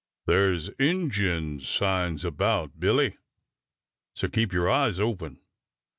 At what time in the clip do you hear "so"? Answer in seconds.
4.15-4.27